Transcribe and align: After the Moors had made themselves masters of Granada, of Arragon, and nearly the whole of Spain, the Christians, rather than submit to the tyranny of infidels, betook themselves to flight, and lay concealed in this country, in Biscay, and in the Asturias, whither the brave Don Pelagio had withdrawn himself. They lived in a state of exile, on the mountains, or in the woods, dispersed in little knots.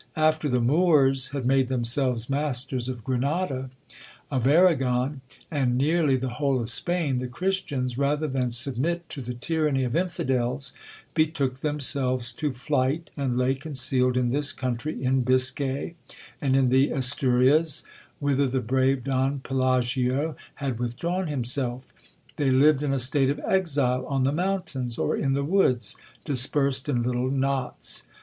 After 0.17 0.49
the 0.49 0.59
Moors 0.61 1.27
had 1.27 1.45
made 1.45 1.67
themselves 1.67 2.27
masters 2.27 2.89
of 2.89 3.03
Granada, 3.03 3.69
of 4.31 4.47
Arragon, 4.47 5.21
and 5.51 5.77
nearly 5.77 6.15
the 6.15 6.39
whole 6.41 6.59
of 6.59 6.71
Spain, 6.71 7.19
the 7.19 7.27
Christians, 7.27 7.99
rather 7.99 8.27
than 8.27 8.49
submit 8.49 9.07
to 9.09 9.21
the 9.21 9.35
tyranny 9.35 9.83
of 9.83 9.95
infidels, 9.95 10.73
betook 11.13 11.57
themselves 11.59 12.33
to 12.33 12.51
flight, 12.51 13.11
and 13.15 13.37
lay 13.37 13.53
concealed 13.53 14.17
in 14.17 14.31
this 14.31 14.51
country, 14.51 15.03
in 15.03 15.21
Biscay, 15.21 15.93
and 16.41 16.55
in 16.55 16.69
the 16.69 16.89
Asturias, 16.91 17.83
whither 18.17 18.47
the 18.47 18.59
brave 18.59 19.03
Don 19.03 19.37
Pelagio 19.41 20.35
had 20.55 20.79
withdrawn 20.79 21.27
himself. 21.27 21.93
They 22.37 22.49
lived 22.49 22.81
in 22.81 22.91
a 22.91 22.97
state 22.97 23.29
of 23.29 23.39
exile, 23.45 24.07
on 24.07 24.23
the 24.23 24.31
mountains, 24.31 24.97
or 24.97 25.15
in 25.15 25.33
the 25.33 25.45
woods, 25.45 25.95
dispersed 26.25 26.89
in 26.89 27.03
little 27.03 27.29
knots. 27.29 28.01